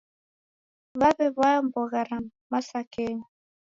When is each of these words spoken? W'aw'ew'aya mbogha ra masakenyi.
W'aw'ew'aya 0.99 1.59
mbogha 1.65 2.01
ra 2.07 2.17
masakenyi. 2.51 3.25